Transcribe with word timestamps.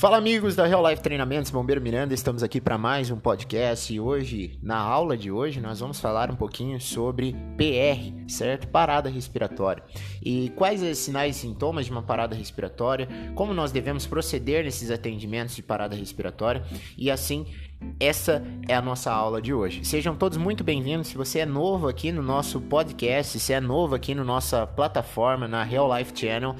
Fala 0.00 0.16
amigos 0.16 0.56
da 0.56 0.64
Real 0.64 0.88
Life 0.88 1.02
Treinamentos, 1.02 1.50
Bombeiro 1.50 1.78
Miranda, 1.78 2.14
estamos 2.14 2.42
aqui 2.42 2.58
para 2.58 2.78
mais 2.78 3.10
um 3.10 3.18
podcast 3.18 3.92
e 3.92 4.00
hoje, 4.00 4.58
na 4.62 4.78
aula 4.78 5.14
de 5.14 5.30
hoje, 5.30 5.60
nós 5.60 5.80
vamos 5.80 6.00
falar 6.00 6.30
um 6.30 6.36
pouquinho 6.36 6.80
sobre 6.80 7.36
PR, 7.58 8.26
certo? 8.26 8.66
Parada 8.68 9.10
respiratória. 9.10 9.84
E 10.22 10.48
quais 10.56 10.82
os 10.82 10.96
sinais 10.96 11.36
e 11.36 11.40
sintomas 11.40 11.84
de 11.84 11.92
uma 11.92 12.02
parada 12.02 12.34
respiratória, 12.34 13.06
como 13.34 13.52
nós 13.52 13.72
devemos 13.72 14.06
proceder 14.06 14.64
nesses 14.64 14.90
atendimentos 14.90 15.54
de 15.54 15.62
parada 15.62 15.94
respiratória 15.94 16.64
e 16.96 17.10
assim 17.10 17.44
essa 17.98 18.42
é 18.66 18.74
a 18.74 18.80
nossa 18.80 19.12
aula 19.12 19.42
de 19.42 19.52
hoje. 19.52 19.84
Sejam 19.84 20.16
todos 20.16 20.38
muito 20.38 20.64
bem-vindos. 20.64 21.08
Se 21.08 21.16
você 21.16 21.40
é 21.40 21.46
novo 21.46 21.86
aqui 21.86 22.10
no 22.10 22.22
nosso 22.22 22.60
podcast, 22.60 23.38
se 23.38 23.52
é 23.52 23.60
novo 23.60 23.94
aqui 23.94 24.14
na 24.14 24.22
no 24.22 24.26
nossa 24.26 24.66
plataforma, 24.66 25.46
na 25.46 25.62
Real 25.62 25.94
Life 25.94 26.12
Channel, 26.14 26.56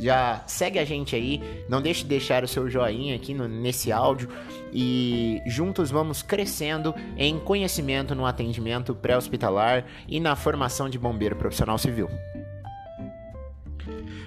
já 0.00 0.42
segue 0.46 0.78
a 0.78 0.84
gente 0.84 1.14
aí. 1.14 1.40
Não 1.68 1.80
deixe 1.80 2.02
de 2.02 2.08
deixar 2.08 2.42
o 2.42 2.48
seu 2.48 2.68
joinha 2.68 3.14
aqui 3.14 3.34
no, 3.34 3.46
nesse 3.46 3.92
áudio 3.92 4.28
e 4.72 5.40
juntos 5.46 5.90
vamos 5.90 6.22
crescendo 6.22 6.94
em 7.16 7.38
conhecimento 7.38 8.14
no 8.14 8.26
atendimento 8.26 8.94
pré-hospitalar 8.94 9.84
e 10.08 10.18
na 10.18 10.34
formação 10.34 10.88
de 10.88 10.98
bombeiro 10.98 11.36
profissional 11.36 11.78
civil. 11.78 12.08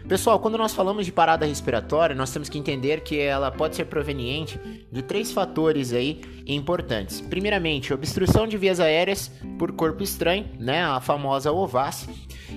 Pessoal, 0.08 0.38
quando 0.38 0.58
nós 0.58 0.74
falamos 0.74 1.06
de 1.06 1.14
parada 1.14 1.46
respiratória, 1.46 2.14
nós 2.16 2.32
temos 2.32 2.50
que 2.50 2.60
entender 2.60 3.02
que 3.02 3.20
ela 3.20 3.50
pode 3.50 3.76
ser 3.76 3.86
proveniente 3.86 4.60
de 4.92 5.02
três 5.02 5.32
fatores 5.32 5.94
aí 5.94 6.22
importantes. 6.46 7.22
Primeiramente, 7.22 7.94
obstrução 7.94 8.46
de 8.46 8.58
vias 8.58 8.82
aéreas 8.82 9.32
por 9.58 9.72
corpo 9.72 10.04
estranho, 10.04 10.46
né, 10.60 10.84
a 10.84 11.00
famosa 11.00 11.52
OVAS. 11.52 12.08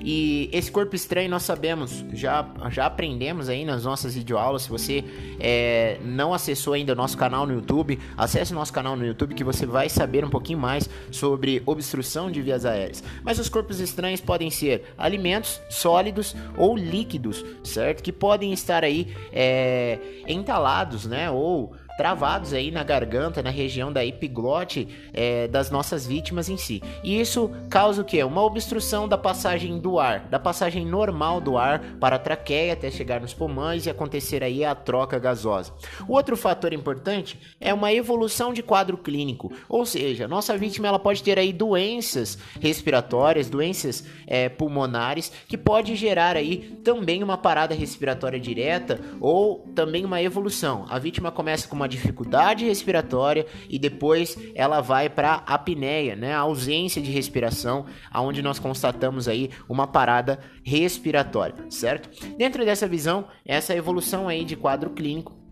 E 0.05 0.51
esse 0.53 0.71
corpo 0.71 0.95
estranho 0.95 1.31
nós 1.31 1.43
sabemos, 1.43 2.05
já, 2.13 2.47
já 2.71 2.87
aprendemos 2.87 3.49
aí 3.49 3.65
nas 3.65 3.85
nossas 3.85 4.15
videoaulas. 4.15 4.63
Se 4.63 4.69
você 4.69 5.05
é, 5.41 5.99
não 6.05 6.35
acessou 6.35 6.75
ainda 6.75 6.93
o 6.93 6.97
nosso 6.97 7.17
canal 7.17 7.47
no 7.47 7.55
YouTube, 7.55 7.99
acesse 8.17 8.53
o 8.53 8.55
nosso 8.55 8.73
canal 8.73 8.97
no 8.97 9.07
YouTube 9.07 9.35
que 9.35 9.45
você 9.45 9.65
vai 9.65 9.89
saber 9.89 10.25
um 10.25 10.31
pouquinho 10.31 10.59
mais 10.59 10.89
sobre 11.11 11.63
obstrução 11.65 12.31
de 12.31 12.43
vias 12.43 12.65
aéreas. 12.65 13.03
Mas 13.23 13.39
os 13.39 13.49
corpos 13.49 13.81
estranhos 13.81 14.21
podem 14.21 14.51
ser 14.51 14.85
alimentos 14.99 15.61
sólidos 15.71 16.37
ou 16.57 16.77
líquidos, 16.77 17.45
certo? 17.63 18.03
Que 18.03 18.13
podem 18.13 18.53
estar 18.53 18.85
aí 18.85 19.15
é, 19.33 19.99
entalados, 20.27 21.07
né? 21.07 21.31
Ou 21.31 21.75
travados 21.97 22.53
aí 22.53 22.71
na 22.71 22.83
garganta, 22.83 23.43
na 23.43 23.51
região 23.51 23.93
da 23.93 24.05
epiglote 24.05 24.89
é, 25.13 25.49
das 25.49 25.71
nossas 25.71 26.07
vítimas 26.07 26.49
em 26.49 26.57
si. 26.57 26.83
E 27.03 27.21
isso 27.21 27.51
causa 27.71 28.03
o 28.03 28.05
que? 28.05 28.23
Uma 28.23 28.43
obstrução 28.43 29.09
da 29.09 29.17
passagem 29.17 29.79
do 29.79 29.99
ar, 29.99 30.21
da 30.29 30.39
passagem 30.39 30.85
normal 30.85 31.41
do 31.41 31.57
ar 31.57 31.81
para 32.01 32.17
a 32.17 32.19
traqueia 32.19 32.75
até 32.75 32.91
chegar 32.91 33.21
nos 33.21 33.33
pulmões 33.33 33.87
e 33.87 33.91
acontecer 33.91 34.43
aí 34.43 34.65
a 34.65 34.75
troca 34.75 35.19
gasosa. 35.19 35.73
O 36.07 36.13
outro 36.13 36.37
fator 36.37 36.73
importante 36.73 37.39
é 37.61 37.73
uma 37.73 37.93
evolução 37.93 38.53
de 38.53 38.63
quadro 38.63 38.99
clínico, 38.99 39.53
ou 39.69 39.87
seja, 39.87 40.29
nossa 40.29 40.57
vítima 40.57 40.89
ela 40.89 40.99
pode 40.99 41.23
ter 41.23 41.39
aí 41.39 41.53
doenças 41.53 42.39
respiratórias, 42.61 43.49
doenças 43.49 44.05
é, 44.27 44.49
pulmonares 44.49 45.33
que 45.49 45.57
pode 45.57 45.97
gerar 45.97 46.37
aí 46.37 46.79
também 46.85 47.23
uma 47.23 47.39
parada 47.39 47.75
respiratória 47.75 48.39
direta 48.39 49.01
ou 49.21 49.67
também 49.75 50.05
uma 50.05 50.21
evolução. 50.21 50.85
A 50.89 50.99
vítima 50.99 51.31
começa 51.31 51.67
com 51.69 51.77
uma 51.77 51.86
uma 51.87 51.89
dificuldade 51.89 52.65
respiratória 52.65 53.47
e 53.71 53.79
depois 53.79 54.37
ela 54.55 54.81
vai 54.81 55.09
para 55.09 55.43
apneia, 55.47 56.17
né, 56.17 56.35
a 56.35 56.41
ausência 56.41 57.01
de 57.01 57.11
respiração, 57.11 57.87
aonde 58.11 58.43
nós 58.43 58.59
constatamos 58.59 59.29
aí 59.29 59.51
uma 59.69 59.87
parada 59.87 60.41
respiratória, 60.65 61.55
certo? 61.71 62.11
Dentro 62.37 62.65
dessa 62.65 62.89
visão, 62.89 63.29
essa 63.45 63.75
evolução 63.75 64.29
aí 64.29 64.45
de 64.45 64.57
quadro 64.57 64.91
clínico 64.91 65.46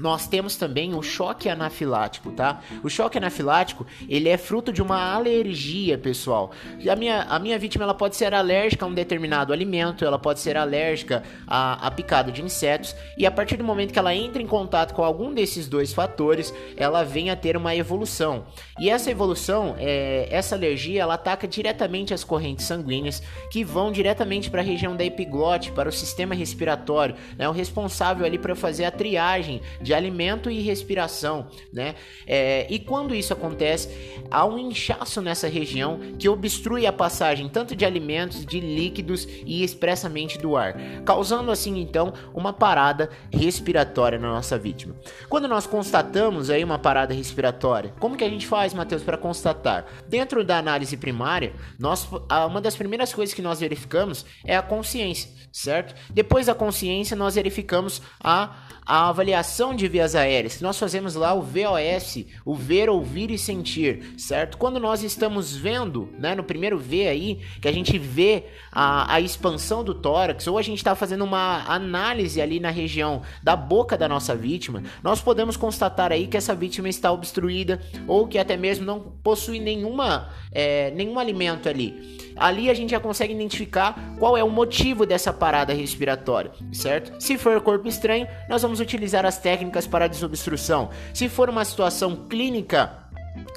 nós 0.00 0.26
temos 0.26 0.56
também 0.56 0.94
o 0.94 1.02
choque 1.02 1.48
anafilático, 1.48 2.30
tá? 2.30 2.60
O 2.82 2.88
choque 2.88 3.18
anafilático, 3.18 3.86
ele 4.08 4.28
é 4.28 4.36
fruto 4.36 4.72
de 4.72 4.80
uma 4.80 5.12
alergia, 5.12 5.98
pessoal. 5.98 6.52
A 6.88 6.96
minha, 6.96 7.22
a 7.22 7.38
minha 7.38 7.58
vítima, 7.58 7.84
ela 7.84 7.94
pode 7.94 8.16
ser 8.16 8.32
alérgica 8.32 8.84
a 8.84 8.88
um 8.88 8.94
determinado 8.94 9.52
alimento, 9.52 10.04
ela 10.04 10.18
pode 10.18 10.40
ser 10.40 10.56
alérgica 10.56 11.22
a, 11.46 11.86
a 11.86 11.90
picada 11.90 12.30
de 12.30 12.42
insetos, 12.42 12.94
e 13.16 13.26
a 13.26 13.30
partir 13.30 13.56
do 13.56 13.64
momento 13.64 13.92
que 13.92 13.98
ela 13.98 14.14
entra 14.14 14.40
em 14.40 14.46
contato 14.46 14.94
com 14.94 15.02
algum 15.02 15.32
desses 15.32 15.68
dois 15.68 15.92
fatores, 15.92 16.54
ela 16.76 17.02
vem 17.02 17.30
a 17.30 17.36
ter 17.36 17.56
uma 17.56 17.74
evolução. 17.74 18.46
E 18.78 18.88
essa 18.90 19.10
evolução, 19.10 19.74
é, 19.78 20.28
essa 20.30 20.54
alergia, 20.54 21.02
ela 21.02 21.14
ataca 21.14 21.48
diretamente 21.48 22.14
as 22.14 22.22
correntes 22.22 22.66
sanguíneas, 22.66 23.22
que 23.50 23.64
vão 23.64 23.90
diretamente 23.90 24.50
para 24.50 24.60
a 24.60 24.64
região 24.64 24.96
da 24.96 25.04
epiglote, 25.04 25.72
para 25.72 25.88
o 25.88 25.92
sistema 25.92 26.34
respiratório, 26.34 27.16
né? 27.36 27.48
O 27.48 27.52
responsável 27.52 28.24
ali 28.24 28.38
para 28.38 28.54
fazer 28.54 28.84
a 28.84 28.90
triagem 28.90 29.60
de 29.88 29.94
alimento 29.94 30.50
e 30.50 30.60
respiração, 30.60 31.46
né? 31.72 31.94
É, 32.26 32.66
e 32.68 32.78
quando 32.78 33.14
isso 33.14 33.32
acontece, 33.32 33.88
há 34.30 34.44
um 34.44 34.58
inchaço 34.58 35.22
nessa 35.22 35.48
região 35.48 35.98
que 36.18 36.28
obstrui 36.28 36.86
a 36.86 36.92
passagem 36.92 37.48
tanto 37.48 37.74
de 37.74 37.86
alimentos, 37.86 38.44
de 38.44 38.60
líquidos 38.60 39.26
e 39.46 39.64
expressamente 39.64 40.36
do 40.36 40.58
ar, 40.58 40.74
causando 41.06 41.50
assim 41.50 41.78
então 41.78 42.12
uma 42.34 42.52
parada 42.52 43.08
respiratória 43.32 44.18
na 44.18 44.28
nossa 44.28 44.58
vítima. 44.58 44.94
Quando 45.26 45.48
nós 45.48 45.66
constatamos 45.66 46.50
aí 46.50 46.62
uma 46.62 46.78
parada 46.78 47.14
respiratória, 47.14 47.94
como 47.98 48.14
que 48.14 48.24
a 48.24 48.28
gente 48.28 48.46
faz, 48.46 48.74
Matheus, 48.74 49.02
para 49.02 49.16
constatar? 49.16 49.86
Dentro 50.06 50.44
da 50.44 50.58
análise 50.58 50.98
primária, 50.98 51.54
nós, 51.78 52.06
uma 52.46 52.60
das 52.60 52.76
primeiras 52.76 53.14
coisas 53.14 53.34
que 53.34 53.40
nós 53.40 53.60
verificamos 53.60 54.26
é 54.44 54.54
a 54.54 54.60
consciência, 54.60 55.30
certo? 55.50 55.94
Depois 56.10 56.44
da 56.44 56.54
consciência, 56.54 57.16
nós 57.16 57.36
verificamos 57.36 58.02
a 58.22 58.68
a 58.88 59.10
avaliação 59.10 59.74
de 59.78 59.88
vias 59.88 60.14
aéreas. 60.14 60.60
Nós 60.60 60.78
fazemos 60.78 61.14
lá 61.14 61.32
o 61.32 61.42
VOS, 61.42 62.24
o 62.44 62.54
ver, 62.54 62.90
ouvir 62.90 63.30
e 63.30 63.38
sentir, 63.38 64.14
certo? 64.18 64.58
Quando 64.58 64.78
nós 64.78 65.02
estamos 65.02 65.56
vendo, 65.56 66.08
né, 66.18 66.34
no 66.34 66.42
primeiro 66.42 66.78
V 66.78 67.08
aí, 67.08 67.40
que 67.60 67.68
a 67.68 67.72
gente 67.72 67.96
vê 67.98 68.44
a, 68.70 69.14
a 69.14 69.20
expansão 69.20 69.82
do 69.82 69.94
tórax, 69.94 70.46
ou 70.46 70.58
a 70.58 70.62
gente 70.62 70.78
está 70.78 70.94
fazendo 70.94 71.24
uma 71.24 71.64
análise 71.66 72.40
ali 72.40 72.60
na 72.60 72.70
região 72.70 73.22
da 73.42 73.56
boca 73.56 73.96
da 73.96 74.08
nossa 74.08 74.34
vítima, 74.34 74.82
nós 75.02 75.20
podemos 75.20 75.56
constatar 75.56 76.12
aí 76.12 76.26
que 76.26 76.36
essa 76.36 76.54
vítima 76.54 76.88
está 76.88 77.10
obstruída 77.12 77.80
ou 78.06 78.26
que 78.26 78.38
até 78.38 78.56
mesmo 78.56 78.84
não 78.84 79.00
possui 79.00 79.60
nenhuma, 79.60 80.28
é, 80.52 80.90
nenhum 80.90 81.18
alimento 81.18 81.68
ali. 81.68 82.18
Ali 82.38 82.70
a 82.70 82.74
gente 82.74 82.90
já 82.90 83.00
consegue 83.00 83.32
identificar 83.32 83.94
qual 84.18 84.36
é 84.36 84.44
o 84.44 84.50
motivo 84.50 85.04
dessa 85.04 85.32
parada 85.32 85.72
respiratória, 85.72 86.50
certo? 86.72 87.20
Se 87.20 87.36
for 87.36 87.60
corpo 87.60 87.88
estranho, 87.88 88.26
nós 88.48 88.62
vamos 88.62 88.80
utilizar 88.80 89.24
as 89.24 89.38
técnicas 89.38 89.86
para 89.86 90.08
desobstrução. 90.08 90.90
Se 91.12 91.28
for 91.28 91.48
uma 91.48 91.64
situação 91.64 92.26
clínica 92.28 93.08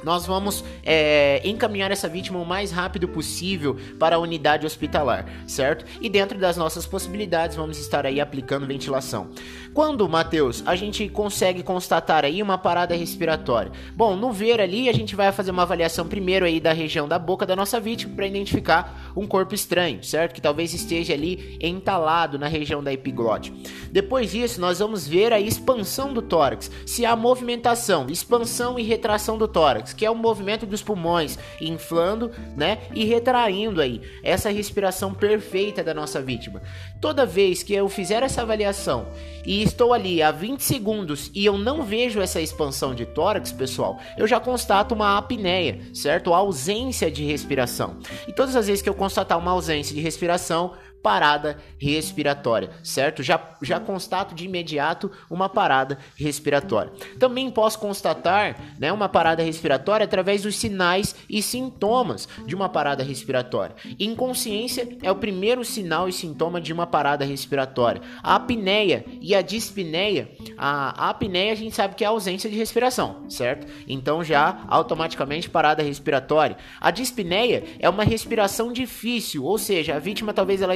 nós 0.03 0.25
vamos 0.25 0.64
é, 0.84 1.42
encaminhar 1.47 1.92
essa 1.92 2.08
vítima 2.08 2.40
o 2.40 2.46
mais 2.46 2.72
rápido 2.72 3.08
possível 3.08 3.78
para 4.00 4.16
a 4.16 4.19
unidade 4.19 4.66
hospitalar, 4.66 5.25
certo? 5.48 5.86
E 6.02 6.09
dentro 6.09 6.38
das 6.38 6.58
nossas 6.58 6.86
possibilidades, 6.86 7.56
vamos 7.56 7.78
estar 7.78 8.06
aí 8.06 8.19
aplicando 8.19 8.66
ventilação. 8.66 9.30
Quando, 9.74 10.08
Matheus, 10.09 10.62
a 10.66 10.76
gente 10.76 11.08
consegue 11.08 11.64
constatar 11.64 12.26
aí 12.26 12.44
uma 12.44 12.58
parada 12.58 12.94
respiratória? 12.94 13.72
Bom, 13.96 14.18
no 14.18 14.30
ver 14.34 14.59
ali, 14.59 14.90
a 14.90 14.94
gente 14.94 15.16
vai 15.16 15.32
fazer 15.32 15.52
uma 15.52 15.62
avaliação 15.62 16.06
primeiro 16.06 16.46
aí 16.46 16.59
da 16.59 16.74
região 16.74 17.08
da 17.08 17.18
boca 17.18 17.46
da 17.46 17.56
nossa 17.56 17.80
vítima 17.80 18.14
para 18.14 18.28
identificar 18.28 19.14
um 19.16 19.26
corpo 19.26 19.56
estranho, 19.56 20.04
certo? 20.04 20.34
Que 20.34 20.42
talvez 20.42 20.74
esteja 20.74 21.14
ali 21.14 21.58
entalado 21.62 22.38
na 22.38 22.48
região 22.48 22.84
da 22.84 22.92
epiglote. 22.92 23.54
Depois 23.90 24.31
disso, 24.31 24.60
nós 24.60 24.80
vamos 24.80 25.08
ver 25.08 25.31
a 25.31 25.40
expansão 25.40 26.14
do 26.14 26.22
tórax, 26.22 26.70
se 26.86 27.06
há 27.06 27.16
movimentação, 27.16 28.08
expansão 28.10 28.78
e 28.78 28.84
retração 28.84 29.38
do 29.38 29.48
tórax, 29.48 29.94
que 29.94 30.06
é 30.06 30.12
o 30.12 30.16
movimento 30.16 30.66
dos 30.66 30.81
pulmões 30.81 31.40
inflando, 31.62 32.30
né, 32.58 32.80
e 32.94 33.06
retraindo 33.06 33.80
aí 33.80 34.02
essa 34.22 34.50
respiração 34.50 35.14
perfeita 35.14 35.81
da 35.81 35.94
nossa 35.94 36.22
vítima. 36.22 36.62
Toda 37.00 37.26
vez 37.26 37.64
que 37.64 37.74
eu 37.74 37.88
fizer 37.88 38.22
essa 38.22 38.42
avaliação 38.42 39.07
e 39.45 39.61
estou 39.63 39.94
ali 39.94 40.22
há 40.22 40.31
20 40.31 40.62
segundos 40.62 41.31
e 41.34 41.46
eu 41.46 41.58
não 41.58 41.84
vejo 41.84 42.19
essa 42.22 42.42
expansão 42.42 42.94
de 42.94 43.06
tórax, 43.06 43.52
pessoal, 43.52 44.00
eu 44.18 44.28
já 44.28 44.40
constato 44.40 44.94
uma 44.94 45.18
apneia, 45.18 45.80
certo? 45.94 46.34
A 46.34 46.38
ausência 46.38 47.10
de 47.10 47.24
respiração. 47.25 47.98
E 48.28 48.34
todas 48.34 48.56
as 48.56 48.68
vezes 48.68 48.81
que 48.81 48.90
eu 48.90 48.94
constatar 48.94 49.38
uma 49.38 49.52
ausência 49.52 49.96
de 49.96 50.02
respiração, 50.02 50.74
parada 51.01 51.57
respiratória, 51.80 52.69
certo? 52.83 53.24
Já, 53.24 53.39
já 53.62 53.80
constato 53.80 54.36
de 54.36 54.45
imediato 54.45 55.12
uma 55.30 55.50
parada 55.50 55.98
respiratória. 56.15 56.92
Também 57.19 57.50
posso 57.50 57.80
constatar 57.80 58.56
né, 58.80 58.92
uma 58.92 59.09
parada 59.09 59.42
respiratória 59.44 60.03
através 60.03 60.44
dos 60.44 60.56
sinais 60.56 61.15
e 61.30 61.42
sintomas 61.42 62.27
de 62.45 62.56
uma 62.56 62.69
parada 62.69 63.03
respiratória. 63.03 63.75
Inconsciência 64.00 64.98
é 65.01 65.12
o 65.12 65.15
primeiro 65.15 65.65
sinal 65.65 66.07
e 66.07 66.13
sintoma 66.13 66.62
de 66.62 66.71
uma 66.71 66.86
parada 66.86 67.25
respiratória. 67.25 68.01
A 68.21 68.36
apneia 68.36 69.06
e 69.19 69.33
a 69.33 69.42
dispneia, 69.42 70.30
a, 70.57 71.06
a 71.06 71.09
apneia 71.09 71.54
a 71.54 71.56
gente 71.56 71.75
sabe 71.75 71.95
que 71.95 72.04
é 72.04 72.07
a 72.07 72.12
ausência 72.12 72.50
de 72.50 72.57
respiração, 72.57 73.30
certo? 73.30 73.68
Então 73.88 74.24
já 74.24 74.63
automaticamente 74.68 75.50
parada 75.50 75.81
respiratória. 75.81 76.57
A 76.80 76.92
dispneia 76.92 77.63
é 77.80 77.89
uma 77.89 78.04
respiração 78.04 78.71
difícil, 78.71 79.44
ou 79.44 79.57
seja, 79.57 79.95
a 79.95 80.00
vítima 80.00 80.33
talvez 80.33 80.62
ela 80.62 80.75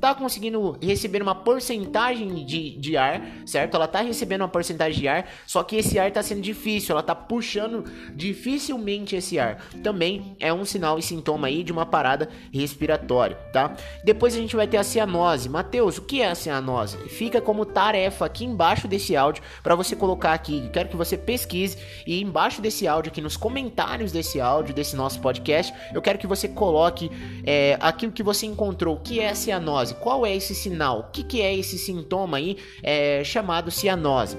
tá 0.00 0.14
conseguindo 0.14 0.78
receber 0.82 1.22
uma 1.22 1.34
porcentagem 1.34 2.44
de, 2.44 2.76
de 2.78 2.96
ar, 2.96 3.22
certo? 3.44 3.74
Ela 3.74 3.86
tá 3.86 4.00
recebendo 4.00 4.40
uma 4.40 4.48
porcentagem 4.48 5.00
de 5.00 5.08
ar, 5.08 5.28
só 5.46 5.62
que 5.62 5.76
esse 5.76 5.98
ar 5.98 6.10
tá 6.10 6.22
sendo 6.22 6.40
difícil, 6.40 6.92
ela 6.92 7.02
tá 7.02 7.14
puxando 7.14 7.84
dificilmente 8.14 9.14
esse 9.14 9.38
ar. 9.38 9.56
Também 9.82 10.36
é 10.40 10.52
um 10.52 10.64
sinal 10.64 10.98
e 10.98 11.02
sintoma 11.02 11.48
aí 11.48 11.62
de 11.62 11.72
uma 11.72 11.84
parada 11.84 12.28
respiratória, 12.52 13.36
tá? 13.52 13.74
Depois 14.04 14.34
a 14.34 14.38
gente 14.38 14.56
vai 14.56 14.66
ter 14.66 14.78
a 14.78 14.84
cianose. 14.84 15.48
Mateus, 15.48 15.98
o 15.98 16.02
que 16.02 16.22
é 16.22 16.30
a 16.30 16.34
cianose? 16.34 16.96
Fica 17.08 17.40
como 17.40 17.66
tarefa 17.66 18.24
aqui 18.24 18.44
embaixo 18.44 18.88
desse 18.88 19.14
áudio 19.16 19.42
para 19.62 19.74
você 19.74 19.94
colocar 19.94 20.32
aqui. 20.32 20.68
Quero 20.72 20.88
que 20.88 20.96
você 20.96 21.16
pesquise 21.16 21.76
e 22.06 22.20
embaixo 22.22 22.62
desse 22.62 22.88
áudio, 22.88 23.10
aqui 23.10 23.20
nos 23.20 23.36
comentários 23.36 24.12
desse 24.12 24.40
áudio, 24.40 24.74
desse 24.74 24.96
nosso 24.96 25.20
podcast, 25.20 25.74
eu 25.92 26.00
quero 26.00 26.18
que 26.18 26.26
você 26.26 26.48
coloque 26.48 27.10
é, 27.44 27.76
aquilo 27.80 28.12
que 28.12 28.22
você 28.22 28.46
encontrou. 28.46 28.96
O 28.96 29.00
que 29.00 29.20
é 29.20 29.30
a 29.30 29.34
cianose? 29.34 29.89
Qual 29.94 30.24
é 30.26 30.34
esse 30.34 30.54
sinal? 30.54 31.00
O 31.00 31.10
que, 31.10 31.22
que 31.22 31.40
é 31.40 31.54
esse 31.54 31.78
sintoma 31.78 32.38
aí 32.38 32.56
é, 32.82 33.22
chamado 33.24 33.70
cianose? 33.70 34.36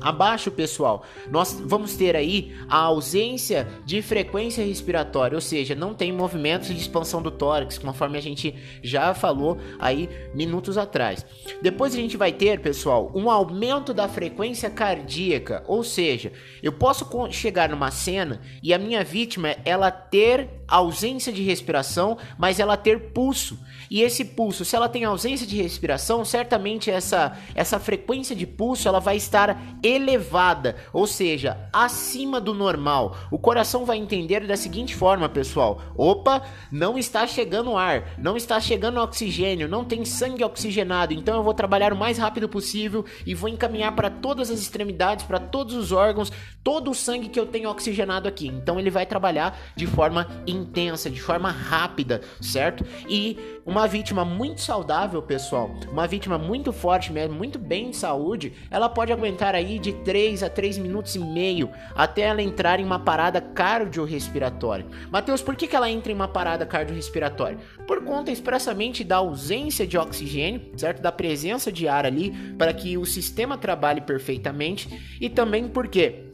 Abaixo, 0.00 0.50
pessoal, 0.50 1.04
nós 1.30 1.60
vamos 1.64 1.94
ter 1.94 2.16
aí 2.16 2.56
a 2.68 2.78
ausência 2.78 3.68
de 3.84 4.00
frequência 4.00 4.64
respiratória, 4.64 5.36
ou 5.36 5.40
seja, 5.40 5.74
não 5.74 5.94
tem 5.94 6.12
movimentos 6.12 6.68
de 6.68 6.76
expansão 6.76 7.20
do 7.20 7.30
tórax, 7.30 7.78
conforme 7.78 8.16
a 8.16 8.22
gente 8.22 8.54
já 8.82 9.12
falou 9.14 9.58
aí 9.78 10.08
minutos 10.34 10.78
atrás. 10.78 11.24
Depois 11.60 11.94
a 11.94 11.96
gente 11.96 12.16
vai 12.16 12.32
ter, 12.32 12.60
pessoal, 12.60 13.12
um 13.14 13.30
aumento 13.30 13.92
da 13.92 14.08
frequência 14.08 14.70
cardíaca, 14.70 15.62
ou 15.66 15.84
seja, 15.84 16.32
eu 16.62 16.72
posso 16.72 17.08
chegar 17.30 17.68
numa 17.68 17.90
cena 17.90 18.40
e 18.62 18.72
a 18.72 18.78
minha 18.78 19.04
vítima 19.04 19.56
ela 19.64 19.90
ter 19.90 20.48
ausência 20.66 21.32
de 21.32 21.42
respiração, 21.42 22.16
mas 22.38 22.60
ela 22.60 22.76
ter 22.76 23.10
pulso. 23.10 23.58
E 23.90 24.02
esse 24.02 24.24
pulso, 24.24 24.64
se 24.64 24.76
ela 24.76 24.88
tem 24.88 25.04
ausência 25.04 25.46
de 25.46 25.60
respiração, 25.60 26.24
certamente 26.24 26.90
essa 26.90 27.36
essa 27.54 27.78
frequência 27.78 28.36
de 28.36 28.46
pulso 28.46 28.86
ela 28.86 29.00
vai 29.00 29.16
estar 29.16 29.60
elevada, 29.90 30.76
ou 30.92 31.06
seja, 31.06 31.68
acima 31.72 32.40
do 32.40 32.54
normal. 32.54 33.16
O 33.30 33.38
coração 33.38 33.84
vai 33.84 33.96
entender 33.96 34.46
da 34.46 34.56
seguinte 34.56 34.94
forma, 34.94 35.28
pessoal: 35.28 35.80
opa, 35.96 36.42
não 36.70 36.96
está 36.96 37.26
chegando 37.26 37.76
ar, 37.76 38.14
não 38.18 38.36
está 38.36 38.60
chegando 38.60 39.00
oxigênio, 39.00 39.68
não 39.68 39.84
tem 39.84 40.04
sangue 40.04 40.44
oxigenado, 40.44 41.12
então 41.12 41.36
eu 41.36 41.42
vou 41.42 41.54
trabalhar 41.54 41.92
o 41.92 41.96
mais 41.96 42.18
rápido 42.18 42.48
possível 42.48 43.04
e 43.26 43.34
vou 43.34 43.48
encaminhar 43.48 43.94
para 43.94 44.10
todas 44.10 44.50
as 44.50 44.60
extremidades, 44.60 45.24
para 45.24 45.40
todos 45.40 45.74
os 45.74 45.92
órgãos, 45.92 46.32
todo 46.62 46.90
o 46.90 46.94
sangue 46.94 47.28
que 47.28 47.40
eu 47.40 47.46
tenho 47.46 47.70
oxigenado 47.70 48.28
aqui. 48.28 48.46
Então 48.46 48.78
ele 48.78 48.90
vai 48.90 49.06
trabalhar 49.06 49.58
de 49.74 49.86
forma 49.86 50.26
intensa, 50.46 51.10
de 51.10 51.20
forma 51.20 51.50
rápida, 51.50 52.20
certo? 52.40 52.84
E 53.08 53.38
uma 53.66 53.86
vítima 53.86 54.24
muito 54.24 54.60
saudável, 54.60 55.22
pessoal, 55.22 55.70
uma 55.90 56.06
vítima 56.06 56.38
muito 56.38 56.72
forte 56.72 57.12
mesmo, 57.12 57.34
muito 57.34 57.58
bem 57.58 57.90
de 57.90 57.96
saúde, 57.96 58.52
ela 58.70 58.88
pode 58.88 59.12
aguentar 59.12 59.54
aí 59.54 59.78
de 59.80 59.92
3 59.92 60.42
a 60.42 60.50
3 60.50 60.78
minutos 60.78 61.14
e 61.14 61.18
meio 61.18 61.70
até 61.94 62.22
ela 62.22 62.42
entrar 62.42 62.78
em 62.78 62.84
uma 62.84 62.98
parada 62.98 63.40
cardiorrespiratória. 63.40 64.86
Mateus, 65.10 65.42
por 65.42 65.56
que, 65.56 65.66
que 65.66 65.74
ela 65.74 65.90
entra 65.90 66.12
em 66.12 66.14
uma 66.14 66.28
parada 66.28 66.66
cardiorrespiratória? 66.66 67.58
Por 67.86 68.04
conta 68.04 68.30
expressamente 68.30 69.02
da 69.02 69.16
ausência 69.16 69.86
de 69.86 69.98
oxigênio, 69.98 70.72
certo? 70.76 71.02
Da 71.02 71.10
presença 71.10 71.72
de 71.72 71.88
ar 71.88 72.06
ali 72.06 72.30
para 72.56 72.72
que 72.72 72.96
o 72.96 73.04
sistema 73.04 73.56
trabalhe 73.56 74.00
perfeitamente 74.00 75.18
e 75.20 75.28
também 75.28 75.68
porque 75.68 76.30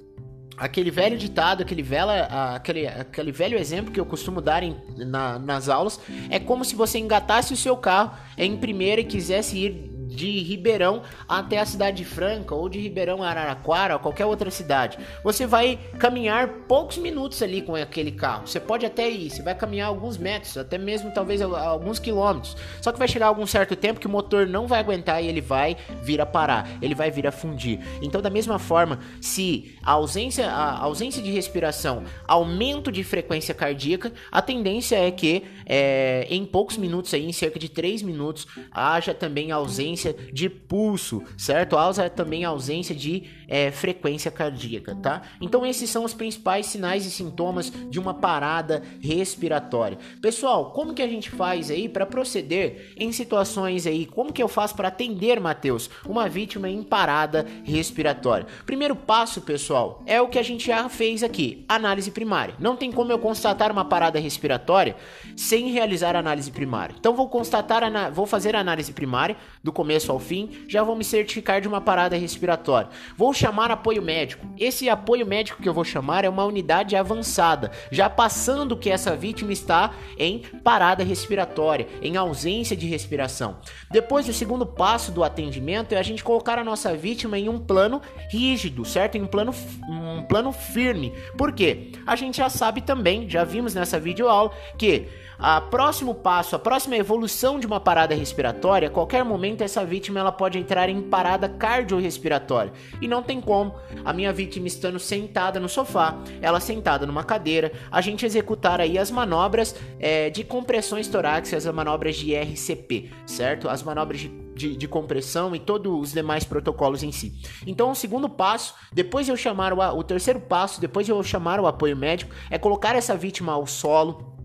aquele 0.56 0.90
velho 0.90 1.18
ditado, 1.18 1.62
aquele, 1.62 1.82
vela, 1.82 2.54
aquele, 2.54 2.86
aquele 2.86 3.30
velho 3.30 3.58
exemplo 3.58 3.92
que 3.92 4.00
eu 4.00 4.06
costumo 4.06 4.40
dar 4.40 4.62
em, 4.62 4.76
na, 4.96 5.38
nas 5.38 5.68
aulas, 5.68 6.00
é 6.30 6.38
como 6.38 6.64
se 6.64 6.74
você 6.74 6.98
engatasse 6.98 7.52
o 7.52 7.56
seu 7.56 7.76
carro 7.76 8.16
em 8.38 8.56
primeira 8.56 9.00
e 9.00 9.04
quisesse 9.04 9.58
ir 9.58 9.95
de 10.16 10.40
Ribeirão 10.40 11.02
até 11.28 11.58
a 11.58 11.66
cidade 11.66 11.98
de 11.98 12.04
Franca 12.04 12.54
ou 12.54 12.68
de 12.68 12.80
Ribeirão 12.80 13.22
a 13.22 13.28
Araraquara 13.28 13.94
ou 13.94 14.00
qualquer 14.00 14.24
outra 14.24 14.50
cidade. 14.50 14.98
Você 15.22 15.46
vai 15.46 15.78
caminhar 15.98 16.48
poucos 16.66 16.96
minutos 16.96 17.42
ali 17.42 17.60
com 17.62 17.76
aquele 17.76 18.10
carro. 18.10 18.46
Você 18.46 18.58
pode 18.58 18.86
até 18.86 19.08
ir, 19.08 19.30
você 19.30 19.42
vai 19.42 19.54
caminhar 19.54 19.88
alguns 19.88 20.16
metros, 20.16 20.56
até 20.56 20.78
mesmo 20.78 21.12
talvez 21.12 21.42
alguns 21.42 21.98
quilômetros. 21.98 22.56
Só 22.80 22.90
que 22.90 22.98
vai 22.98 23.06
chegar 23.06 23.26
algum 23.26 23.46
certo 23.46 23.76
tempo 23.76 24.00
que 24.00 24.06
o 24.06 24.10
motor 24.10 24.46
não 24.46 24.66
vai 24.66 24.80
aguentar 24.80 25.22
e 25.22 25.28
ele 25.28 25.40
vai 25.40 25.76
vir 26.02 26.20
a 26.20 26.26
parar, 26.26 26.68
ele 26.80 26.94
vai 26.94 27.10
vir 27.10 27.26
a 27.26 27.32
fundir. 27.32 27.80
Então, 28.00 28.22
da 28.22 28.30
mesma 28.30 28.58
forma, 28.58 29.00
se 29.20 29.76
a 29.82 29.92
ausência, 29.92 30.50
a 30.50 30.78
ausência 30.78 31.22
de 31.22 31.30
respiração, 31.30 32.04
aumento 32.26 32.90
de 32.90 33.04
frequência 33.04 33.54
cardíaca, 33.54 34.12
a 34.32 34.40
tendência 34.40 34.96
é 34.96 35.10
que 35.10 35.44
é, 35.66 36.26
em 36.30 36.44
poucos 36.44 36.76
minutos 36.76 37.12
aí, 37.12 37.26
em 37.26 37.32
cerca 37.32 37.58
de 37.58 37.68
3 37.68 38.02
minutos, 38.02 38.46
haja 38.72 39.12
também 39.12 39.52
ausência 39.52 40.05
ausência 40.06 40.16
de 40.32 40.48
pulso, 40.48 41.22
certo? 41.36 41.76
Há 41.76 41.86
também 42.10 42.44
ausência 42.44 42.94
de 42.94 43.24
é, 43.48 43.70
frequência 43.70 44.30
cardíaca, 44.30 44.94
tá? 44.94 45.22
Então 45.40 45.64
esses 45.64 45.88
são 45.88 46.04
os 46.04 46.12
principais 46.14 46.66
sinais 46.66 47.06
e 47.06 47.10
sintomas 47.10 47.72
de 47.88 47.98
uma 47.98 48.14
parada 48.14 48.82
respiratória. 49.00 49.98
Pessoal, 50.20 50.72
como 50.72 50.94
que 50.94 51.02
a 51.02 51.08
gente 51.08 51.30
faz 51.30 51.70
aí 51.70 51.88
para 51.88 52.04
proceder 52.04 52.92
em 52.96 53.12
situações 53.12 53.86
aí? 53.86 54.06
Como 54.06 54.32
que 54.32 54.42
eu 54.42 54.48
faço 54.48 54.74
para 54.74 54.88
atender, 54.88 55.40
Mateus, 55.40 55.88
uma 56.04 56.28
vítima 56.28 56.68
em 56.68 56.82
parada 56.82 57.46
respiratória? 57.64 58.46
Primeiro 58.64 58.94
passo, 58.94 59.40
pessoal, 59.40 60.02
é 60.06 60.20
o 60.20 60.28
que 60.28 60.38
a 60.38 60.42
gente 60.42 60.66
já 60.66 60.88
fez 60.88 61.22
aqui, 61.22 61.64
análise 61.68 62.10
primária. 62.10 62.54
Não 62.58 62.76
tem 62.76 62.92
como 62.92 63.12
eu 63.12 63.18
constatar 63.18 63.72
uma 63.72 63.84
parada 63.84 64.18
respiratória 64.18 64.96
sem 65.36 65.70
realizar 65.70 66.16
análise 66.16 66.50
primária. 66.50 66.94
Então 66.98 67.14
vou 67.14 67.28
constatar, 67.28 67.82
vou 68.12 68.26
fazer 68.26 68.56
a 68.56 68.60
análise 68.60 68.92
primária 68.92 69.36
do 69.62 69.72
começo 69.72 69.95
ao 70.10 70.18
fim, 70.18 70.50
já 70.68 70.82
vou 70.82 70.94
me 70.94 71.04
certificar 71.04 71.60
de 71.60 71.68
uma 71.68 71.80
parada 71.80 72.16
respiratória. 72.16 72.90
Vou 73.16 73.32
chamar 73.32 73.70
apoio 73.70 74.02
médico. 74.02 74.46
Esse 74.58 74.88
apoio 74.88 75.26
médico 75.26 75.62
que 75.62 75.68
eu 75.68 75.74
vou 75.74 75.84
chamar 75.84 76.24
é 76.24 76.28
uma 76.28 76.44
unidade 76.44 76.94
avançada, 76.94 77.70
já 77.90 78.10
passando 78.10 78.76
que 78.76 78.90
essa 78.90 79.16
vítima 79.16 79.52
está 79.52 79.94
em 80.18 80.40
parada 80.62 81.02
respiratória, 81.02 81.86
em 82.02 82.16
ausência 82.16 82.76
de 82.76 82.86
respiração. 82.86 83.58
Depois, 83.90 84.28
o 84.28 84.32
segundo 84.32 84.66
passo 84.66 85.12
do 85.12 85.24
atendimento 85.24 85.92
é 85.92 85.98
a 85.98 86.02
gente 86.02 86.24
colocar 86.24 86.58
a 86.58 86.64
nossa 86.64 86.94
vítima 86.94 87.38
em 87.38 87.48
um 87.48 87.58
plano 87.58 88.00
rígido, 88.30 88.84
certo? 88.84 89.16
Em 89.16 89.22
um 89.22 89.26
plano, 89.26 89.54
um 89.88 90.22
plano 90.22 90.52
firme. 90.52 91.12
Por 91.36 91.52
quê? 91.52 91.92
A 92.06 92.16
gente 92.16 92.38
já 92.38 92.48
sabe 92.48 92.80
também, 92.80 93.28
já 93.28 93.44
vimos 93.44 93.74
nessa 93.74 93.98
videoaula, 93.98 94.50
que 94.76 95.06
a 95.38 95.60
próximo 95.60 96.14
passo, 96.14 96.56
a 96.56 96.58
próxima 96.58 96.96
evolução 96.96 97.58
de 97.58 97.66
uma 97.66 97.80
parada 97.80 98.14
respiratória, 98.14 98.88
a 98.88 98.90
qualquer 98.90 99.24
momento 99.24 99.62
essa 99.62 99.84
vítima 99.84 100.20
ela 100.20 100.32
pode 100.32 100.58
entrar 100.58 100.88
em 100.88 101.02
parada 101.02 101.48
cardiorrespiratória. 101.48 102.72
E 103.00 103.08
não 103.08 103.22
tem 103.22 103.40
como 103.40 103.74
a 104.04 104.12
minha 104.12 104.32
vítima 104.32 104.66
estando 104.66 104.98
sentada 104.98 105.60
no 105.60 105.68
sofá, 105.68 106.16
ela 106.40 106.60
sentada 106.60 107.06
numa 107.06 107.24
cadeira, 107.24 107.72
a 107.90 108.00
gente 108.00 108.24
executar 108.24 108.80
aí 108.80 108.98
as 108.98 109.10
manobras 109.10 109.74
é, 109.98 110.30
de 110.30 110.44
compressões 110.44 111.08
torácicas, 111.08 111.66
as 111.66 111.74
manobras 111.74 112.16
de 112.16 112.34
RCP, 112.34 113.10
certo? 113.26 113.68
As 113.68 113.82
manobras 113.82 114.20
de 114.20 114.46
de, 114.56 114.74
de, 114.74 114.88
compressão 114.88 115.54
e 115.54 115.60
todos 115.60 115.92
os 115.92 116.12
demais 116.12 116.42
protocolos 116.42 117.02
em 117.02 117.12
si. 117.12 117.34
Então, 117.66 117.90
o 117.90 117.94
segundo 117.94 118.26
passo, 118.26 118.74
depois 118.90 119.26
de 119.26 119.32
eu 119.32 119.36
chamar 119.36 119.74
o, 119.74 119.98
o 119.98 120.02
terceiro 120.02 120.40
passo, 120.40 120.80
depois 120.80 121.04
de 121.04 121.12
eu 121.12 121.22
chamar 121.22 121.60
o 121.60 121.66
apoio 121.66 121.94
médico, 121.94 122.34
é 122.50 122.56
colocar 122.58 122.96
essa 122.96 123.14
vítima 123.14 123.52
ao 123.52 123.66
solo, 123.66 124.35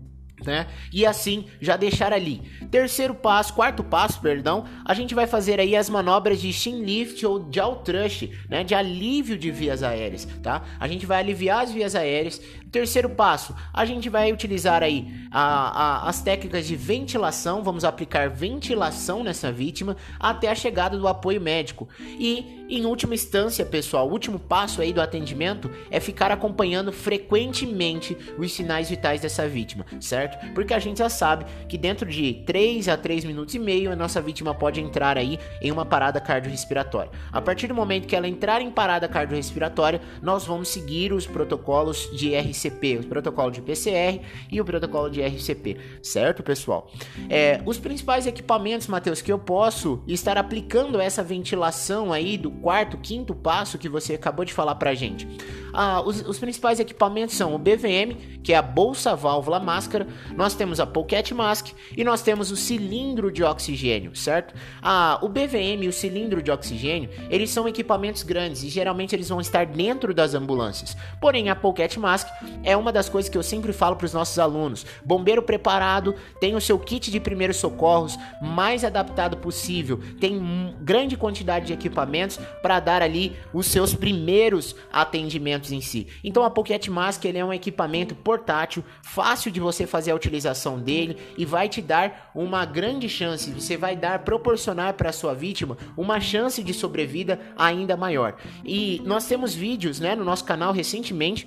né? 0.44 0.66
E 0.92 1.06
assim 1.06 1.46
já 1.60 1.76
deixar 1.76 2.12
ali. 2.12 2.42
Terceiro 2.70 3.14
passo, 3.14 3.54
quarto 3.54 3.82
passo, 3.82 4.20
perdão, 4.20 4.64
a 4.84 4.94
gente 4.94 5.14
vai 5.14 5.26
fazer 5.26 5.60
aí 5.60 5.76
as 5.76 5.88
manobras 5.88 6.40
de 6.40 6.52
chin 6.52 6.82
lift 6.82 7.24
ou 7.24 7.48
jaw 7.50 7.76
thrust, 7.76 8.30
né? 8.48 8.64
De 8.64 8.74
alívio 8.74 9.36
de 9.36 9.50
vias 9.50 9.82
aéreas, 9.82 10.26
tá? 10.42 10.62
A 10.78 10.88
gente 10.88 11.06
vai 11.06 11.18
aliviar 11.18 11.64
as 11.64 11.72
vias 11.72 11.94
aéreas. 11.94 12.40
Terceiro 12.70 13.10
passo, 13.10 13.54
a 13.72 13.84
gente 13.84 14.08
vai 14.08 14.32
utilizar 14.32 14.82
aí 14.82 15.06
a, 15.30 15.42
a, 15.42 16.08
as 16.08 16.22
técnicas 16.22 16.66
de 16.66 16.74
ventilação, 16.74 17.62
vamos 17.62 17.84
aplicar 17.84 18.30
ventilação 18.30 19.22
nessa 19.22 19.52
vítima 19.52 19.94
até 20.18 20.48
a 20.48 20.54
chegada 20.54 20.96
do 20.96 21.06
apoio 21.06 21.38
médico. 21.38 21.86
E 22.00 22.64
em 22.70 22.86
última 22.86 23.14
instância, 23.14 23.66
pessoal, 23.66 24.08
o 24.08 24.12
último 24.12 24.38
passo 24.38 24.80
aí 24.80 24.92
do 24.92 25.02
atendimento 25.02 25.70
é 25.90 26.00
ficar 26.00 26.30
acompanhando 26.30 26.90
frequentemente 26.90 28.16
os 28.38 28.52
sinais 28.52 28.88
vitais 28.88 29.20
dessa 29.20 29.46
vítima, 29.46 29.84
certo? 30.00 30.31
Certo? 30.32 30.54
Porque 30.54 30.74
a 30.74 30.78
gente 30.78 30.98
já 30.98 31.08
sabe 31.08 31.44
que 31.68 31.76
dentro 31.76 32.08
de 32.08 32.34
3 32.46 32.88
a 32.88 32.96
3 32.96 33.24
minutos 33.24 33.54
e 33.54 33.58
meio 33.58 33.92
a 33.92 33.96
nossa 33.96 34.20
vítima 34.20 34.54
pode 34.54 34.80
entrar 34.80 35.16
aí 35.16 35.38
em 35.60 35.70
uma 35.70 35.84
parada 35.84 36.20
cardiorrespiratória. 36.20 37.10
A 37.30 37.40
partir 37.40 37.66
do 37.66 37.74
momento 37.74 38.06
que 38.06 38.16
ela 38.16 38.28
entrar 38.28 38.60
em 38.60 38.70
parada 38.70 39.08
cardiorrespiratória, 39.08 40.00
nós 40.20 40.44
vamos 40.44 40.68
seguir 40.68 41.12
os 41.12 41.26
protocolos 41.26 42.10
de 42.16 42.34
RCP, 42.34 42.98
o 42.98 43.06
protocolo 43.06 43.50
de 43.50 43.62
PCR 43.62 44.20
e 44.50 44.60
o 44.60 44.64
protocolo 44.64 45.10
de 45.10 45.22
RCP, 45.22 45.76
certo, 46.02 46.42
pessoal? 46.42 46.90
É, 47.28 47.60
os 47.64 47.78
principais 47.78 48.26
equipamentos, 48.26 48.86
Matheus, 48.86 49.20
que 49.20 49.32
eu 49.32 49.38
posso 49.38 50.02
estar 50.06 50.38
aplicando 50.38 51.00
essa 51.00 51.22
ventilação 51.22 52.12
aí 52.12 52.36
do 52.36 52.50
quarto, 52.50 52.96
quinto 52.98 53.34
passo 53.34 53.78
que 53.78 53.88
você 53.88 54.14
acabou 54.14 54.44
de 54.44 54.52
falar 54.52 54.74
pra 54.76 54.94
gente. 54.94 55.26
Ah, 55.72 56.02
os, 56.04 56.20
os, 56.26 56.38
principais 56.38 56.78
equipamentos 56.80 57.34
são 57.34 57.54
o 57.54 57.58
BVM, 57.58 58.40
que 58.42 58.52
é 58.52 58.56
a 58.56 58.62
bolsa 58.62 59.14
válvula 59.14 59.58
máscara, 59.58 60.06
nós 60.36 60.54
temos 60.54 60.80
a 60.80 60.86
Pocket 60.86 61.30
Mask 61.32 61.68
e 61.96 62.04
nós 62.04 62.22
temos 62.22 62.50
o 62.50 62.56
cilindro 62.56 63.30
de 63.30 63.42
oxigênio, 63.42 64.14
certo? 64.14 64.54
Ah, 64.82 65.18
o 65.22 65.28
BVM 65.28 65.82
e 65.82 65.88
o 65.88 65.92
cilindro 65.92 66.42
de 66.42 66.50
oxigênio, 66.50 67.08
eles 67.30 67.50
são 67.50 67.68
equipamentos 67.68 68.22
grandes 68.22 68.62
e 68.62 68.68
geralmente 68.68 69.14
eles 69.14 69.28
vão 69.28 69.40
estar 69.40 69.64
dentro 69.66 70.12
das 70.12 70.34
ambulâncias. 70.34 70.96
Porém, 71.20 71.48
a 71.48 71.56
Pocket 71.56 71.96
Mask 71.96 72.28
é 72.62 72.76
uma 72.76 72.92
das 72.92 73.08
coisas 73.08 73.28
que 73.28 73.38
eu 73.38 73.42
sempre 73.42 73.72
falo 73.72 73.96
para 73.96 74.06
os 74.06 74.12
nossos 74.12 74.38
alunos. 74.38 74.84
Bombeiro 75.04 75.42
preparado, 75.42 76.14
tem 76.40 76.54
o 76.54 76.60
seu 76.60 76.78
kit 76.78 77.10
de 77.10 77.20
primeiros 77.20 77.56
socorros 77.56 78.18
mais 78.40 78.84
adaptado 78.84 79.36
possível, 79.36 80.00
tem 80.20 80.74
grande 80.80 81.16
quantidade 81.16 81.66
de 81.66 81.72
equipamentos 81.72 82.38
para 82.60 82.80
dar 82.80 83.02
ali 83.02 83.36
os 83.52 83.66
seus 83.66 83.94
primeiros 83.94 84.74
atendimentos 84.92 85.61
em 85.70 85.80
si. 85.80 86.08
Então 86.24 86.42
a 86.42 86.50
Pocket 86.50 86.88
Mask 86.88 87.24
ele 87.24 87.38
é 87.38 87.44
um 87.44 87.52
equipamento 87.52 88.14
portátil, 88.14 88.82
fácil 89.02 89.50
de 89.50 89.60
você 89.60 89.86
fazer 89.86 90.10
a 90.10 90.16
utilização 90.16 90.80
dele 90.80 91.16
e 91.36 91.44
vai 91.44 91.68
te 91.68 91.80
dar 91.80 92.32
uma 92.34 92.64
grande 92.64 93.08
chance, 93.08 93.50
você 93.52 93.76
vai 93.76 93.94
dar 93.94 94.20
proporcionar 94.20 94.94
para 94.94 95.12
sua 95.12 95.34
vítima 95.34 95.76
uma 95.96 96.20
chance 96.20 96.62
de 96.62 96.74
sobrevida 96.74 97.38
ainda 97.56 97.96
maior. 97.96 98.36
E 98.64 99.00
nós 99.04 99.26
temos 99.26 99.54
vídeos, 99.54 100.00
né, 100.00 100.16
no 100.16 100.24
nosso 100.24 100.44
canal 100.44 100.72
recentemente 100.72 101.46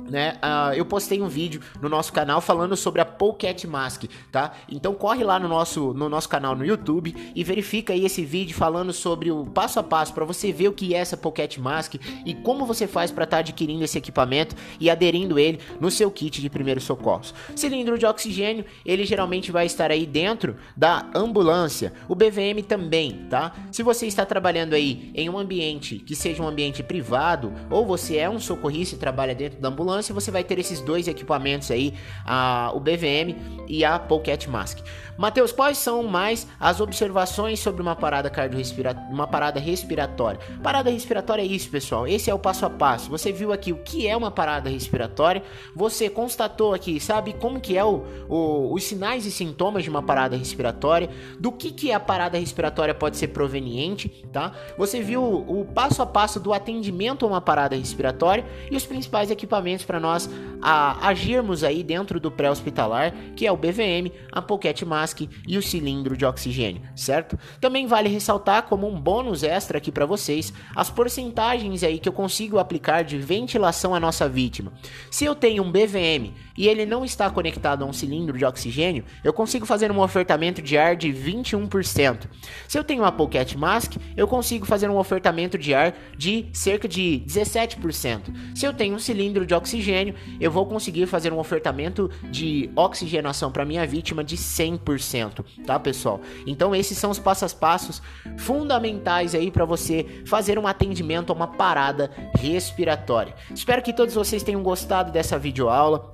né? 0.00 0.38
Uh, 0.42 0.74
eu 0.74 0.84
postei 0.84 1.20
um 1.20 1.28
vídeo 1.28 1.60
no 1.80 1.88
nosso 1.88 2.12
canal 2.12 2.40
falando 2.40 2.76
sobre 2.76 3.00
a 3.00 3.04
Pocket 3.04 3.64
Mask, 3.64 4.04
tá? 4.30 4.52
Então 4.68 4.94
corre 4.94 5.22
lá 5.22 5.38
no 5.38 5.48
nosso, 5.48 5.92
no 5.92 6.08
nosso 6.08 6.28
canal 6.28 6.56
no 6.56 6.64
YouTube 6.64 7.14
e 7.34 7.44
verifica 7.44 7.92
aí 7.92 8.04
esse 8.04 8.24
vídeo 8.24 8.56
falando 8.56 8.92
sobre 8.92 9.30
o 9.30 9.44
passo 9.46 9.78
a 9.78 9.82
passo 9.82 10.14
para 10.14 10.24
você 10.24 10.52
ver 10.52 10.68
o 10.68 10.72
que 10.72 10.94
é 10.94 10.98
essa 10.98 11.16
Pocket 11.16 11.58
Mask 11.58 11.94
e 12.24 12.34
como 12.34 12.64
você 12.64 12.86
faz 12.86 13.10
para 13.10 13.24
estar 13.24 13.38
tá 13.38 13.40
adquirindo 13.40 13.84
esse 13.84 13.98
equipamento 13.98 14.56
e 14.80 14.88
aderindo 14.88 15.38
ele 15.38 15.60
no 15.80 15.90
seu 15.90 16.10
kit 16.10 16.40
de 16.40 16.48
primeiros 16.48 16.84
socorros. 16.84 17.34
Cilindro 17.54 17.98
de 17.98 18.06
oxigênio, 18.06 18.64
ele 18.84 19.04
geralmente 19.04 19.52
vai 19.52 19.66
estar 19.66 19.90
aí 19.90 20.06
dentro 20.06 20.56
da 20.76 21.10
ambulância. 21.14 21.92
O 22.08 22.14
BVM 22.14 22.62
também, 22.66 23.26
tá? 23.28 23.52
Se 23.70 23.82
você 23.82 24.06
está 24.06 24.24
trabalhando 24.24 24.74
aí 24.74 25.10
em 25.14 25.28
um 25.28 25.38
ambiente 25.38 25.98
que 25.98 26.16
seja 26.16 26.42
um 26.42 26.48
ambiente 26.48 26.82
privado 26.82 27.52
ou 27.70 27.84
você 27.86 28.16
é 28.16 28.28
um 28.28 28.38
socorrista 28.38 28.94
e 28.94 28.98
trabalha 28.98 29.34
dentro 29.34 29.60
da 29.60 29.68
ambulância 29.68 29.81
ambulância, 29.82 30.14
você 30.14 30.30
vai 30.30 30.44
ter 30.44 30.58
esses 30.58 30.80
dois 30.80 31.08
equipamentos 31.08 31.70
aí, 31.70 31.94
a, 32.24 32.70
o 32.74 32.80
BVM 32.80 33.36
e 33.68 33.84
a 33.84 33.98
Pocket 33.98 34.46
Mask. 34.46 34.78
Mateus, 35.18 35.52
quais 35.52 35.76
são 35.76 36.02
mais 36.04 36.46
as 36.58 36.80
observações 36.80 37.60
sobre 37.60 37.82
uma 37.82 37.94
parada 37.94 38.30
cardiorrespiratória, 38.30 39.08
uma 39.10 39.26
parada 39.26 39.60
respiratória? 39.60 40.40
Parada 40.62 40.90
respiratória 40.90 41.42
é 41.42 41.46
isso, 41.46 41.68
pessoal. 41.68 42.06
Esse 42.06 42.30
é 42.30 42.34
o 42.34 42.38
passo 42.38 42.64
a 42.64 42.70
passo. 42.70 43.10
Você 43.10 43.30
viu 43.30 43.52
aqui 43.52 43.72
o 43.72 43.76
que 43.76 44.08
é 44.08 44.16
uma 44.16 44.30
parada 44.30 44.70
respiratória, 44.70 45.42
você 45.74 46.08
constatou 46.08 46.72
aqui, 46.72 46.98
sabe 46.98 47.34
como 47.34 47.60
que 47.60 47.76
é 47.76 47.84
o, 47.84 48.02
o, 48.28 48.72
os 48.74 48.84
sinais 48.84 49.26
e 49.26 49.30
sintomas 49.30 49.84
de 49.84 49.90
uma 49.90 50.02
parada 50.02 50.36
respiratória, 50.36 51.10
do 51.38 51.52
que 51.52 51.70
que 51.70 51.92
a 51.92 52.00
parada 52.00 52.38
respiratória 52.38 52.94
pode 52.94 53.16
ser 53.16 53.28
proveniente, 53.28 54.08
tá? 54.32 54.52
Você 54.78 55.02
viu 55.02 55.22
o 55.22 55.64
passo 55.64 56.02
a 56.02 56.06
passo 56.06 56.40
do 56.40 56.52
atendimento 56.52 57.24
a 57.24 57.28
uma 57.28 57.40
parada 57.40 57.76
respiratória 57.76 58.44
e 58.70 58.76
os 58.76 58.86
principais 58.86 59.30
equipamentos 59.30 59.71
para 59.84 59.98
nós 59.98 60.28
a, 60.62 61.08
agirmos 61.08 61.64
aí 61.64 61.82
dentro 61.82 62.20
do 62.20 62.30
pré-hospitalar, 62.30 63.12
que 63.34 63.46
é 63.46 63.52
o 63.52 63.56
BVM, 63.56 64.12
a 64.30 64.40
Pocket 64.40 64.82
Mask 64.82 65.22
e 65.46 65.58
o 65.58 65.62
cilindro 65.62 66.16
de 66.16 66.24
oxigênio, 66.24 66.82
certo? 66.94 67.38
Também 67.60 67.86
vale 67.86 68.08
ressaltar 68.08 68.64
como 68.64 68.88
um 68.88 68.98
bônus 68.98 69.42
extra 69.42 69.78
aqui 69.78 69.90
para 69.90 70.06
vocês 70.06 70.52
as 70.76 70.88
porcentagens 70.88 71.82
aí 71.82 71.98
que 71.98 72.08
eu 72.08 72.12
consigo 72.12 72.58
aplicar 72.58 73.02
de 73.02 73.18
ventilação 73.18 73.94
à 73.94 74.00
nossa 74.00 74.28
vítima. 74.28 74.72
Se 75.10 75.24
eu 75.24 75.34
tenho 75.34 75.62
um 75.62 75.72
BVM 75.72 76.32
e 76.56 76.68
ele 76.68 76.86
não 76.86 77.04
está 77.04 77.28
conectado 77.28 77.82
a 77.82 77.86
um 77.86 77.92
cilindro 77.92 78.38
de 78.38 78.44
oxigênio, 78.44 79.04
eu 79.24 79.32
consigo 79.32 79.66
fazer 79.66 79.90
um 79.90 80.00
ofertamento 80.00 80.62
de 80.62 80.78
ar 80.78 80.94
de 80.94 81.08
21%. 81.08 82.26
Se 82.68 82.78
eu 82.78 82.84
tenho 82.84 83.02
uma 83.02 83.10
Pocket 83.12 83.54
Mask, 83.54 83.94
eu 84.16 84.28
consigo 84.28 84.66
fazer 84.66 84.88
um 84.88 84.98
ofertamento 84.98 85.58
de 85.58 85.74
ar 85.74 85.94
de 86.16 86.46
cerca 86.52 86.86
de 86.86 87.22
17%. 87.26 88.20
Se 88.54 88.66
eu 88.66 88.72
tenho 88.72 88.94
um 88.94 88.98
cilindro 88.98 89.46
de 89.46 89.54
oxigênio, 89.54 90.14
eu 90.40 90.51
vou 90.52 90.66
conseguir 90.66 91.06
fazer 91.06 91.32
um 91.32 91.38
ofertamento 91.38 92.10
de 92.30 92.70
oxigenação 92.76 93.50
para 93.50 93.64
minha 93.64 93.86
vítima 93.86 94.22
de 94.22 94.36
100% 94.36 95.44
tá, 95.66 95.78
pessoal? 95.78 96.20
Então 96.46 96.74
esses 96.74 96.98
são 96.98 97.10
os 97.10 97.18
passos 97.18 97.52
a 97.52 97.56
passos 97.56 98.02
fundamentais 98.36 99.34
aí 99.34 99.50
para 99.50 99.64
você 99.64 100.22
fazer 100.26 100.58
um 100.58 100.66
atendimento 100.66 101.30
a 101.30 101.36
uma 101.36 101.46
parada 101.46 102.10
respiratória. 102.34 103.34
Espero 103.54 103.82
que 103.82 103.92
todos 103.92 104.14
vocês 104.14 104.42
tenham 104.42 104.62
gostado 104.62 105.10
dessa 105.10 105.38
videoaula 105.38 106.12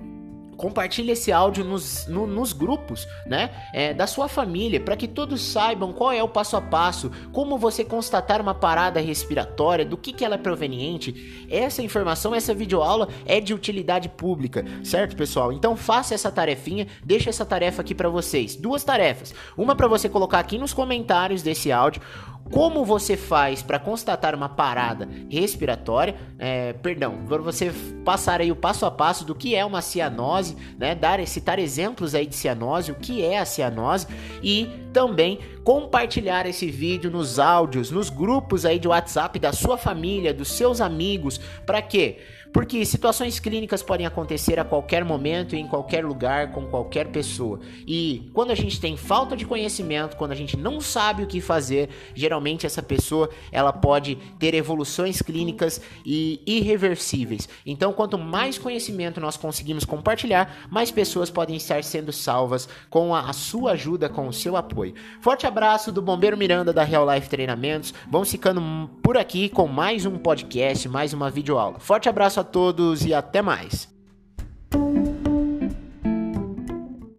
compartilhe 0.58 1.12
esse 1.12 1.30
áudio 1.30 1.64
nos, 1.64 2.06
no, 2.08 2.26
nos 2.26 2.52
grupos, 2.52 3.06
né, 3.24 3.50
é, 3.72 3.94
da 3.94 4.06
sua 4.08 4.28
família, 4.28 4.80
para 4.80 4.96
que 4.96 5.06
todos 5.06 5.40
saibam 5.40 5.92
qual 5.92 6.12
é 6.12 6.22
o 6.22 6.28
passo 6.28 6.56
a 6.56 6.60
passo, 6.60 7.10
como 7.32 7.56
você 7.56 7.84
constatar 7.84 8.42
uma 8.42 8.52
parada 8.52 9.00
respiratória, 9.00 9.84
do 9.84 9.96
que, 9.96 10.12
que 10.12 10.24
ela 10.24 10.34
é 10.34 10.38
proveniente. 10.38 11.46
Essa 11.48 11.80
informação, 11.80 12.34
essa 12.34 12.52
videoaula 12.52 13.08
é 13.24 13.40
de 13.40 13.54
utilidade 13.54 14.08
pública, 14.08 14.64
certo, 14.82 15.16
pessoal? 15.16 15.52
Então 15.52 15.76
faça 15.76 16.12
essa 16.12 16.30
tarefinha, 16.30 16.88
deixa 17.04 17.30
essa 17.30 17.46
tarefa 17.46 17.80
aqui 17.80 17.94
para 17.94 18.08
vocês. 18.08 18.56
Duas 18.56 18.82
tarefas. 18.82 19.32
Uma 19.56 19.76
para 19.76 19.86
você 19.86 20.08
colocar 20.08 20.40
aqui 20.40 20.58
nos 20.58 20.72
comentários 20.74 21.40
desse 21.40 21.70
áudio 21.70 22.02
como 22.50 22.84
você 22.84 23.16
faz 23.16 23.62
para 23.62 23.78
constatar 23.78 24.34
uma 24.34 24.48
parada 24.48 25.08
respiratória, 25.30 26.14
é, 26.38 26.72
perdão, 26.72 27.18
você 27.26 27.72
passar 28.04 28.40
aí 28.40 28.50
o 28.50 28.56
passo 28.56 28.86
a 28.86 28.90
passo 28.90 29.24
do 29.24 29.34
que 29.34 29.54
é 29.54 29.64
uma 29.64 29.82
cianose, 29.82 30.56
né, 30.78 30.94
dar 30.94 31.24
citar 31.26 31.58
exemplos 31.58 32.14
aí 32.14 32.26
de 32.26 32.34
cianose, 32.34 32.92
o 32.92 32.94
que 32.94 33.24
é 33.24 33.38
a 33.38 33.44
cianose 33.44 34.06
e 34.42 34.68
também 34.92 35.38
compartilhar 35.62 36.46
esse 36.46 36.70
vídeo 36.70 37.10
nos 37.10 37.38
áudios, 37.38 37.90
nos 37.90 38.08
grupos 38.08 38.64
aí 38.64 38.78
de 38.78 38.88
WhatsApp 38.88 39.38
da 39.38 39.52
sua 39.52 39.76
família, 39.76 40.32
dos 40.32 40.48
seus 40.48 40.80
amigos, 40.80 41.38
para 41.66 41.82
quê? 41.82 42.18
Porque 42.52 42.84
situações 42.84 43.38
clínicas 43.38 43.82
podem 43.82 44.06
acontecer 44.06 44.58
a 44.58 44.64
qualquer 44.64 45.04
momento 45.04 45.54
em 45.54 45.66
qualquer 45.66 46.04
lugar 46.04 46.52
com 46.52 46.66
qualquer 46.66 47.08
pessoa. 47.08 47.60
E 47.86 48.30
quando 48.32 48.50
a 48.50 48.54
gente 48.54 48.80
tem 48.80 48.96
falta 48.96 49.36
de 49.36 49.44
conhecimento, 49.44 50.16
quando 50.16 50.32
a 50.32 50.34
gente 50.34 50.56
não 50.56 50.80
sabe 50.80 51.22
o 51.22 51.26
que 51.26 51.40
fazer, 51.40 51.88
geralmente 52.14 52.66
essa 52.66 52.82
pessoa 52.82 53.30
ela 53.52 53.72
pode 53.72 54.16
ter 54.38 54.54
evoluções 54.54 55.22
clínicas 55.22 55.80
e 56.04 56.40
irreversíveis. 56.46 57.48
Então, 57.64 57.92
quanto 57.92 58.18
mais 58.18 58.58
conhecimento 58.58 59.20
nós 59.20 59.36
conseguimos 59.36 59.84
compartilhar, 59.84 60.66
mais 60.70 60.90
pessoas 60.90 61.30
podem 61.30 61.56
estar 61.56 61.82
sendo 61.84 62.12
salvas 62.12 62.68
com 62.90 63.14
a, 63.14 63.28
a 63.28 63.32
sua 63.32 63.72
ajuda, 63.72 64.08
com 64.08 64.26
o 64.26 64.32
seu 64.32 64.56
apoio. 64.56 64.94
Forte 65.20 65.46
abraço 65.46 65.92
do 65.92 66.02
Bombeiro 66.02 66.36
Miranda 66.36 66.72
da 66.72 66.82
Real 66.82 67.06
Life 67.12 67.28
Treinamentos. 67.28 67.94
Vamos 68.10 68.30
ficando 68.30 68.88
por 69.02 69.16
aqui 69.16 69.48
com 69.48 69.66
mais 69.66 70.06
um 70.06 70.18
podcast, 70.18 70.88
mais 70.88 71.12
uma 71.12 71.30
videoaula. 71.30 71.78
Forte 71.78 72.08
abraço 72.08 72.40
a 72.40 72.44
todos 72.50 73.04
e 73.04 73.14
até 73.14 73.40
mais. 73.42 73.88